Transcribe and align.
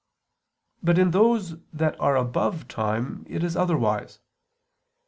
But 0.81 0.97
in 0.97 1.11
those 1.11 1.61
that 1.71 1.95
are 1.99 2.15
above 2.15 2.67
time, 2.67 3.23
it 3.29 3.43
is 3.43 3.55
otherwise. 3.55 4.17